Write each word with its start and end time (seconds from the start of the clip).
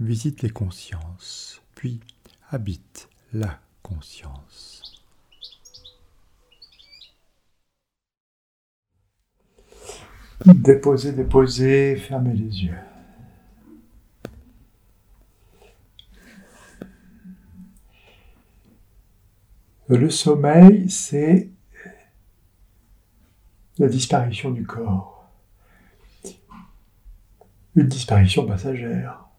visite 0.00 0.40
les 0.42 0.50
consciences, 0.50 1.62
puis 1.74 2.00
habite 2.50 3.08
la 3.32 3.60
conscience. 3.82 4.82
Déposez, 10.46 11.12
déposez, 11.12 11.96
fermez 11.96 12.32
les 12.32 12.64
yeux. 12.64 12.78
Le 19.88 20.08
sommeil, 20.08 20.88
c'est 20.88 21.50
la 23.78 23.88
disparition 23.88 24.50
du 24.50 24.64
corps. 24.64 25.28
Une 27.74 27.88
disparition 27.88 28.46
passagère. 28.46 29.29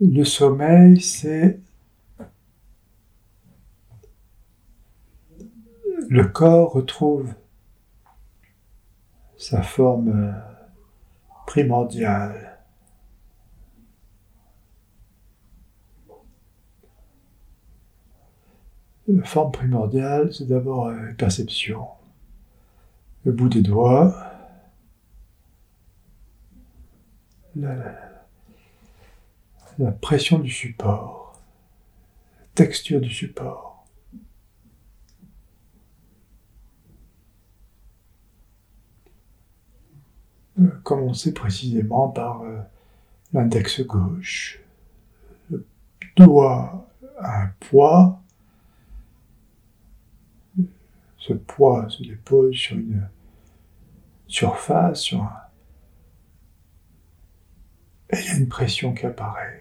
Le 0.00 0.24
sommeil, 0.24 1.00
c'est 1.00 1.58
le 6.08 6.24
corps 6.24 6.72
retrouve 6.72 7.32
sa 9.36 9.62
forme 9.62 10.34
primordiale. 11.46 12.58
La 19.08 19.24
forme 19.24 19.52
primordiale, 19.52 20.32
c'est 20.34 20.46
d'abord 20.46 20.90
une 20.90 21.14
perception. 21.16 21.86
Le 23.24 23.32
bout 23.32 23.48
des 23.48 23.62
doigts, 23.62 24.14
pression 30.00 30.38
du 30.38 30.50
support, 30.50 31.40
la 32.40 32.46
texture 32.54 33.00
du 33.00 33.10
support. 33.10 33.86
Euh, 40.58 40.68
commencer 40.82 41.34
précisément 41.34 42.08
par 42.08 42.42
euh, 42.42 42.58
l'index 43.32 43.82
gauche. 43.82 44.60
Le 45.50 45.66
doigt 46.16 46.88
a 47.18 47.42
un 47.42 47.52
poids 47.60 48.22
ce 51.26 51.32
poids 51.32 51.88
se 51.88 52.04
dépose 52.04 52.54
sur 52.54 52.76
une 52.76 53.08
surface, 54.28 55.12
et 55.12 55.16
il 58.12 58.24
y 58.24 58.28
a 58.28 58.36
une 58.36 58.48
pression 58.48 58.94
qui 58.94 59.06
apparaît. 59.06 59.55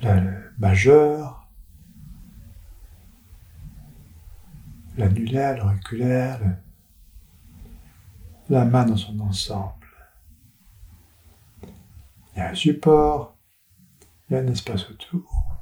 Le 0.00 0.52
majeur, 0.58 1.48
l'annulaire, 4.96 5.56
l'auriculaire, 5.56 6.40
la 8.48 8.64
main 8.64 8.84
dans 8.84 8.96
son 8.96 9.18
ensemble. 9.20 9.74
Il 12.32 12.38
y 12.38 12.40
a 12.40 12.50
un 12.50 12.54
support, 12.54 13.36
il 14.28 14.34
y 14.34 14.36
a 14.36 14.40
un 14.40 14.46
espace 14.46 14.88
autour. 14.88 15.60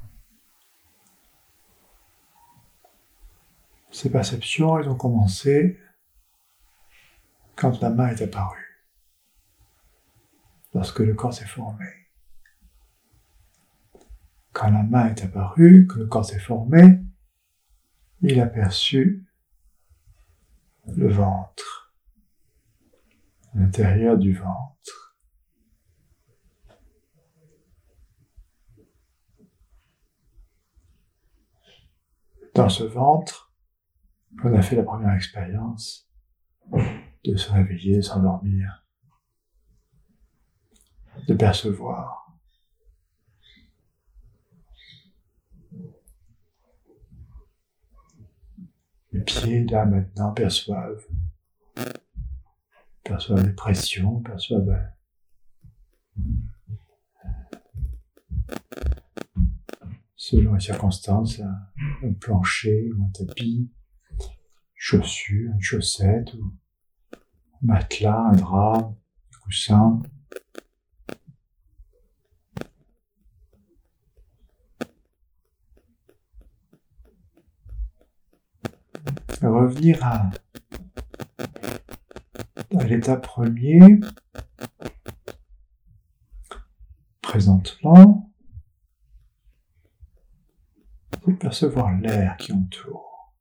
Ces 3.89 4.11
perceptions, 4.11 4.77
elles 4.77 4.89
ont 4.89 4.95
commencé 4.95 5.79
quand 7.55 7.81
la 7.81 7.89
main 7.89 8.09
est 8.09 8.21
apparue, 8.21 8.85
lorsque 10.75 10.99
le 10.99 11.15
corps 11.15 11.33
s'est 11.33 11.47
formé. 11.47 12.06
Quand 14.57 14.71
la 14.71 14.81
main 14.81 15.09
est 15.09 15.23
apparue, 15.23 15.85
que 15.85 15.99
le 15.99 16.07
corps 16.07 16.25
s'est 16.25 16.39
formé, 16.39 16.99
il 18.21 18.39
a 18.39 18.47
perçu 18.47 19.23
le 20.87 21.09
ventre, 21.09 21.93
l'intérieur 23.53 24.17
du 24.17 24.33
ventre. 24.33 25.15
Dans 32.55 32.69
ce 32.69 32.83
ventre, 32.83 33.53
on 34.43 34.51
a 34.55 34.63
fait 34.63 34.75
la 34.75 34.81
première 34.81 35.13
expérience 35.13 36.09
de 37.23 37.35
se 37.35 37.51
réveiller, 37.51 37.97
de 37.97 38.01
s'endormir, 38.01 38.87
de 41.27 41.35
percevoir. 41.35 42.26
Là, 49.47 49.85
maintenant, 49.85 50.33
perçoivent. 50.33 51.05
Perçoivent 53.03 53.45
les 53.45 53.53
pressions, 53.53 54.19
perçoivent 54.21 54.77
selon 60.15 60.55
les 60.55 60.59
circonstances, 60.59 61.39
un 62.03 62.13
plancher 62.19 62.91
ou 62.91 63.05
un 63.05 63.09
tapis, 63.11 63.71
chaussures, 64.75 65.53
une 65.53 65.61
chaussette, 65.61 66.33
ou 66.33 66.43
un 66.43 67.17
matelas, 67.61 68.31
un 68.31 68.35
drap, 68.35 68.77
un 68.79 69.39
coussin. 69.43 70.01
Revenir 79.41 80.03
à, 80.03 80.31
l'état 82.85 83.17
premier, 83.17 83.99
présentement, 87.21 88.33
c'est 91.23 91.33
percevoir 91.33 91.95
l'air 91.99 92.35
qui 92.37 92.51
entoure. 92.51 93.35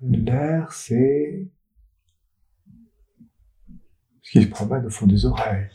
L'air, 0.00 0.72
c'est 0.72 1.48
ce 4.22 4.30
qui 4.30 4.42
se 4.42 4.48
promène 4.48 4.86
au 4.86 4.90
fond 4.90 5.06
des 5.06 5.26
oreilles, 5.26 5.70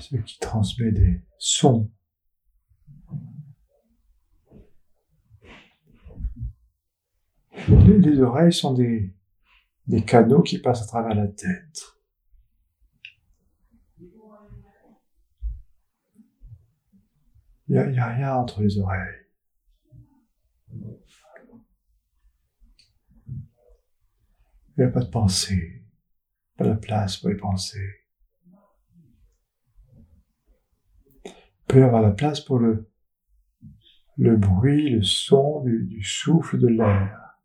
ce 0.00 0.16
qui 0.16 0.38
transmet 0.38 0.92
des 0.92 1.20
sons. 1.38 1.90
Les, 7.68 8.20
oreilles 8.20 8.52
sont 8.52 8.74
des, 8.74 9.14
des 9.86 10.04
canaux 10.04 10.42
qui 10.42 10.58
passent 10.58 10.82
à 10.82 10.86
travers 10.86 11.14
la 11.14 11.28
tête. 11.28 11.82
Il 17.68 17.74
n'y 17.74 17.98
a, 17.98 18.06
a, 18.06 18.14
rien 18.14 18.34
entre 18.34 18.62
les 18.62 18.78
oreilles. 18.78 19.26
Il 24.78 24.84
n'y 24.84 24.84
a 24.84 24.88
pas 24.88 25.02
de 25.02 25.10
pensée, 25.10 25.84
pas 26.56 26.68
de 26.68 26.74
place 26.74 27.18
pour 27.18 27.28
les 27.30 27.36
pensées. 27.36 28.07
peut 31.68 31.84
avoir 31.84 32.00
la 32.00 32.10
place 32.10 32.40
pour 32.40 32.58
le, 32.58 32.88
bruit, 34.16 34.90
le 34.90 35.02
son 35.02 35.60
du, 35.62 36.02
souffle 36.02 36.58
de 36.58 36.66
l'air, 36.66 37.38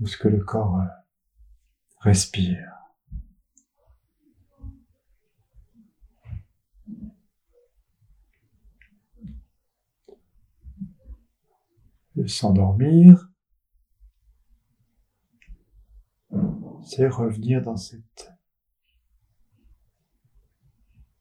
ou 0.00 0.06
ce 0.06 0.16
que 0.16 0.28
le 0.28 0.42
corps 0.42 0.80
euh, 0.80 0.84
respire. 2.00 2.70
S'endormir, 12.26 13.28
c'est 16.84 17.08
revenir 17.08 17.60
dans 17.60 17.76
cette 17.76 18.33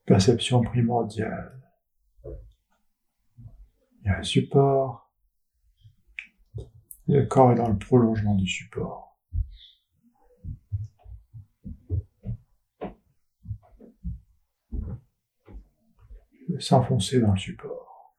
perception 0.05 0.61
primordiale. 0.61 1.61
Il 4.01 4.07
y 4.07 4.09
a 4.09 4.17
un 4.17 4.23
support, 4.23 5.03
le 7.07 7.25
corps 7.25 7.51
est 7.51 7.55
dans 7.55 7.69
le 7.69 7.77
prolongement 7.77 8.35
du 8.35 8.47
support. 8.47 9.17
S'enfoncer 16.59 17.19
dans 17.19 17.31
le 17.31 17.37
support. 17.37 18.15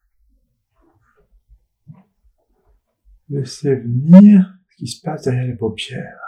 Laissez 3.29 3.77
venir 3.77 4.59
ce 4.71 4.77
qui 4.77 4.87
se 4.89 5.01
passe 5.01 5.23
derrière 5.23 5.47
les 5.47 5.57
paupières. 5.57 6.24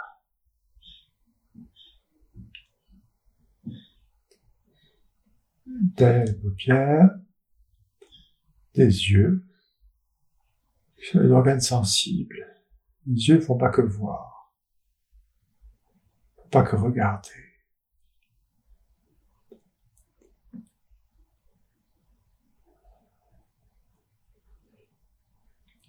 Les 5.79 6.33
paupières, 6.33 7.09
des 8.73 8.85
yeux, 8.85 9.45
c'est 10.97 11.17
un 11.19 11.31
organe 11.31 11.61
sensible. 11.61 12.47
Les 13.05 13.27
yeux 13.27 13.35
ne 13.35 13.41
font 13.41 13.57
pas 13.57 13.69
que 13.69 13.81
voir, 13.81 14.53
ne 16.37 16.43
font 16.43 16.49
pas 16.49 16.63
que 16.63 16.75
regarder. 16.75 17.29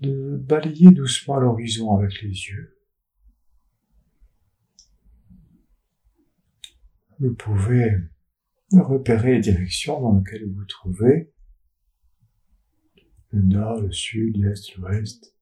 De 0.01 0.37
balayer 0.37 0.91
doucement 0.91 1.39
l'horizon 1.39 1.97
avec 1.97 2.23
les 2.23 2.29
yeux. 2.29 2.79
Vous 7.19 7.35
pouvez 7.35 7.97
repérer 8.73 9.35
les 9.35 9.41
directions 9.41 10.01
dans 10.01 10.19
lesquelles 10.19 10.47
vous 10.47 10.55
vous 10.55 10.65
trouvez 10.67 11.33
le 13.31 13.43
nord, 13.43 13.81
le 13.81 13.93
sud, 13.93 14.37
l'est, 14.37 14.75
l'ouest. 14.77 15.35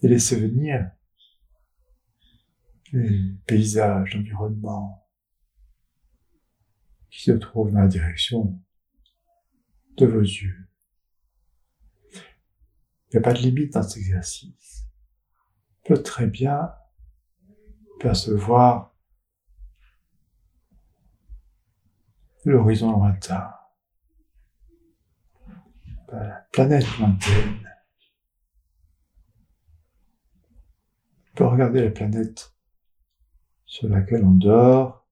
Et 0.00 0.08
laisser 0.08 0.40
venir 0.40 0.92
les 2.92 3.34
paysages, 3.46 4.14
l'environnement 4.14 5.08
qui 7.10 7.22
se 7.22 7.32
trouvent 7.32 7.72
dans 7.72 7.80
la 7.80 7.88
direction 7.88 8.62
de 9.96 10.06
vos 10.06 10.20
yeux. 10.20 10.68
Il 12.14 13.14
n'y 13.14 13.18
a 13.18 13.22
pas 13.22 13.32
de 13.32 13.40
limite 13.40 13.72
dans 13.72 13.82
cet 13.82 13.98
exercice. 13.98 14.86
On 15.80 15.94
peut 15.94 16.02
très 16.02 16.26
bien 16.26 16.72
percevoir 17.98 18.94
l'horizon 22.48 22.92
lointain, 22.92 23.52
la 26.08 26.46
planète 26.52 26.86
lointaine. 26.98 27.70
On 31.30 31.36
peut 31.36 31.46
regarder 31.46 31.84
la 31.84 31.90
planète 31.90 32.54
sur 33.66 33.88
laquelle 33.88 34.24
on 34.24 34.32
dort 34.32 35.06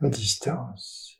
à 0.00 0.08
distance. 0.08 1.18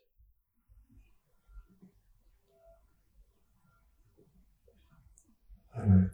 Euh, 5.77 6.07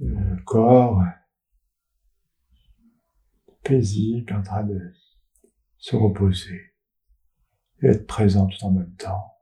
le 0.00 0.42
corps 0.42 1.02
paisible 3.62 4.34
en 4.34 4.42
train 4.42 4.64
de 4.64 4.92
se 5.78 5.94
reposer 5.94 6.74
et 7.82 7.86
être 7.86 8.06
présent 8.06 8.46
tout 8.46 8.64
en 8.64 8.70
même 8.70 8.94
temps. 8.96 9.38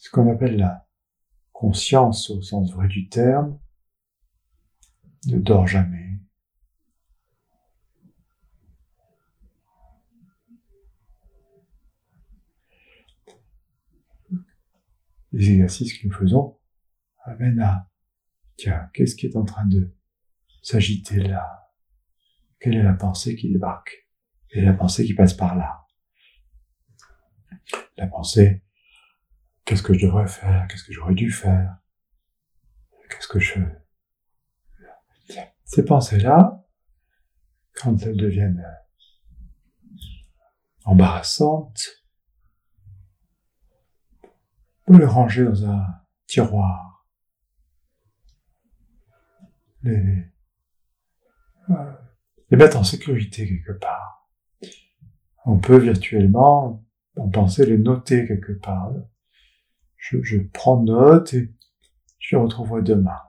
ce 0.00 0.08
qu'on 0.16 0.30
appelle 0.32 0.56
la 0.56 0.88
conscience 1.52 2.30
au 2.30 2.40
sens 2.40 2.72
vrai 2.72 2.88
du 2.88 3.08
terme, 3.08 3.60
ne 5.26 5.38
dort 5.38 5.68
jamais. 5.68 6.18
Les 15.32 15.50
exercices 15.50 15.96
que 15.96 16.08
nous 16.08 16.14
faisons 16.14 16.58
amènent 17.24 17.60
à, 17.60 17.89
tiens, 18.60 18.90
qu'est-ce 18.92 19.16
qui 19.16 19.26
est 19.26 19.36
en 19.36 19.44
train 19.44 19.66
de 19.66 19.94
s'agiter 20.62 21.16
là? 21.16 21.72
Quelle 22.58 22.74
est 22.74 22.82
la 22.82 22.94
pensée 22.94 23.36
qui 23.36 23.50
débarque? 23.50 24.08
Est 24.50 24.62
la 24.62 24.74
pensée 24.74 25.04
qui 25.04 25.14
passe 25.14 25.34
par 25.34 25.56
là? 25.56 25.86
La 27.96 28.06
pensée 28.06 28.62
Qu'est-ce 29.70 29.84
que 29.84 29.94
je 29.94 30.04
devrais 30.04 30.26
faire? 30.26 30.66
Qu'est-ce 30.68 30.82
que 30.82 30.92
j'aurais 30.92 31.14
dû 31.14 31.30
faire? 31.30 31.76
Qu'est-ce 33.08 33.28
que 33.28 33.38
je... 33.38 33.60
Ces 35.64 35.84
pensées-là, 35.84 36.66
quand 37.74 37.96
elles 38.02 38.16
deviennent 38.16 38.66
embarrassantes, 40.84 42.02
peut 44.86 44.98
les 44.98 45.04
ranger 45.04 45.44
dans 45.44 45.66
un 45.66 45.86
tiroir. 46.26 46.89
Les, 49.82 50.24
euh, 51.70 51.74
les 52.50 52.56
mettre 52.56 52.76
en 52.76 52.84
sécurité 52.84 53.48
quelque 53.48 53.78
part. 53.78 54.28
On 55.46 55.58
peut 55.58 55.78
virtuellement 55.78 56.84
en 57.16 57.28
penser 57.28 57.64
les 57.64 57.78
noter 57.78 58.26
quelque 58.26 58.52
part 58.52 58.92
je, 60.00 60.38
prends 60.52 60.82
note 60.82 61.34
et 61.34 61.52
je 62.18 62.36
les 62.36 62.42
retrouverai 62.42 62.82
demain. 62.82 63.20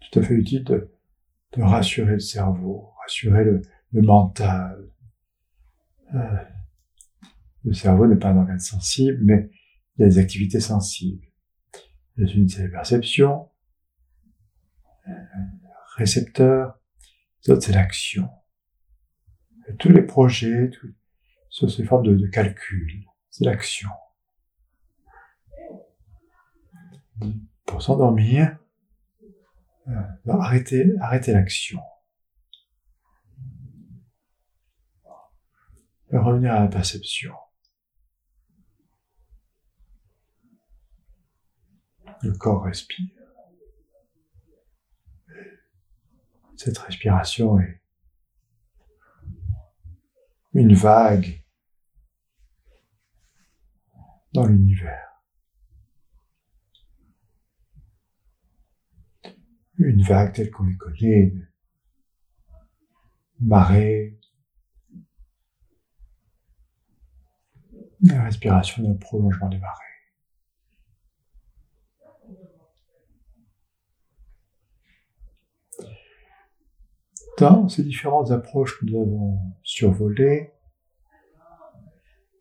Tout 0.00 0.18
à 0.18 0.22
fait 0.22 0.34
utile 0.34 0.64
de, 0.64 0.88
rassurer 1.58 2.14
le 2.14 2.20
cerveau, 2.20 2.92
rassurer 3.00 3.44
le, 3.44 3.62
mental. 3.92 4.90
Euh, 6.14 6.36
le 7.64 7.72
cerveau 7.72 8.06
n'est 8.06 8.16
pas 8.16 8.30
un 8.30 8.38
organe 8.38 8.58
sensible, 8.58 9.18
mais 9.22 9.50
il 9.96 10.02
y 10.02 10.04
a 10.04 10.08
des 10.08 10.18
activités 10.18 10.60
sensibles. 10.60 11.26
Les 12.16 12.32
unités 12.34 12.62
de 12.62 12.68
perception, 12.68 13.48
autres 17.48 17.62
c'est 17.62 17.72
l'action. 17.72 18.28
Tous 19.78 19.88
les 19.88 20.02
projets, 20.02 20.70
tout, 20.70 20.88
sont 21.48 21.68
ces 21.68 21.84
formes 21.84 22.06
de 22.06 22.26
calcul, 22.26 23.04
c'est 23.30 23.44
l'action. 23.44 23.90
pour 27.66 27.80
s'endormir, 27.80 28.58
euh, 29.88 30.02
arrêter, 30.28 30.92
arrêter 31.00 31.32
l'action. 31.32 31.80
revenir 36.10 36.52
à 36.52 36.60
la 36.60 36.68
perception. 36.68 37.32
Le 42.22 42.32
corps 42.32 42.64
respire. 42.64 43.21
Cette 46.56 46.78
respiration 46.78 47.58
est 47.58 47.80
une 50.54 50.74
vague 50.74 51.42
dans 54.32 54.46
l'univers. 54.46 55.12
une 59.78 60.02
vague 60.02 60.32
telle 60.32 60.50
qu'on 60.50 60.64
les 60.64 60.76
connaît, 60.76 61.32
une 61.32 61.48
marée, 63.40 64.18
la 68.02 68.24
respiration 68.24 68.82
d'un 68.82 68.94
prolongement 68.94 69.48
des 69.48 69.58
marées. 69.58 69.91
Ces 77.68 77.82
différentes 77.82 78.30
approches 78.30 78.78
que 78.78 78.86
nous 78.86 79.00
avons 79.00 79.38
survolées, 79.62 80.52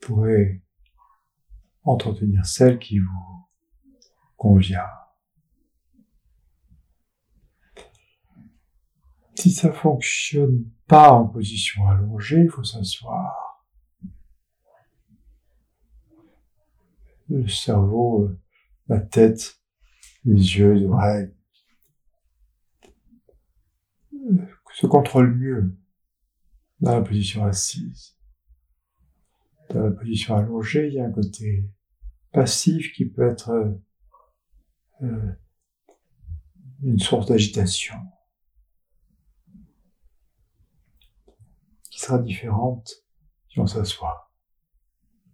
pourrez 0.01 0.61
entretenir 1.83 2.45
celle 2.45 2.77
qui 2.77 2.99
vous 2.99 3.47
convient. 4.37 4.89
Si 9.35 9.51
ça 9.51 9.71
fonctionne 9.71 10.65
pas 10.87 11.11
en 11.11 11.27
position 11.27 11.87
allongée, 11.87 12.41
il 12.41 12.49
faut 12.49 12.63
s'asseoir. 12.63 13.65
Le 17.29 17.47
cerveau, 17.47 18.25
euh, 18.25 18.39
la 18.87 18.99
tête, 18.99 19.61
les 20.25 20.57
yeux, 20.57 20.73
les 20.73 20.85
oreilles 20.85 21.33
euh, 24.13 24.45
se 24.73 24.87
contrôlent 24.87 25.35
mieux 25.35 25.77
dans 26.79 26.95
la 26.95 27.01
position 27.01 27.45
assise. 27.45 28.17
Dans 29.69 29.83
la 29.83 29.91
position 29.91 30.35
allongée, 30.35 30.87
il 30.87 30.93
y 30.95 30.99
a 30.99 31.05
un 31.05 31.11
côté 31.11 31.69
passif 32.31 32.93
qui 32.93 33.05
peut 33.05 33.27
être 33.27 33.51
euh, 35.01 35.31
une 36.83 36.99
source 36.99 37.27
d'agitation 37.27 37.95
qui 41.89 41.99
sera 41.99 42.19
différente 42.19 43.03
si 43.49 43.59
on 43.59 43.67
s'assoit. 43.67 44.31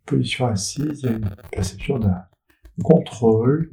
Position 0.06 0.48
assise, 0.48 1.02
il 1.04 1.06
y 1.06 1.14
a 1.14 1.18
une 1.18 1.36
perception 1.52 2.00
d'un 2.00 2.28
contrôle 2.84 3.72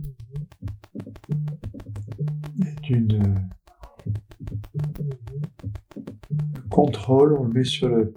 et 2.63 2.75
d'une 2.83 3.49
contrôle, 6.71 7.35
on 7.35 7.45
le 7.45 7.53
met 7.53 7.65
sur 7.65 7.89
le 7.89 8.15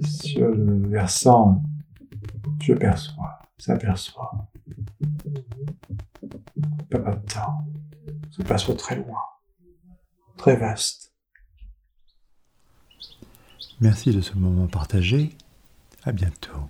sur 0.00 0.48
le 0.48 0.88
versant 0.88 1.62
je 2.68 2.74
perçois, 2.74 3.38
s'aperçoit. 3.56 4.50
Pas 6.90 6.98
pas 6.98 7.14
de 7.14 7.26
temps. 7.26 7.66
Se 8.30 8.42
passe 8.42 8.70
très 8.76 8.96
loin, 8.96 9.20
très 10.36 10.56
vaste. 10.56 11.14
Merci 13.80 14.12
de 14.12 14.20
ce 14.20 14.34
moment 14.34 14.66
partagé. 14.66 15.30
À 16.04 16.12
bientôt. 16.12 16.60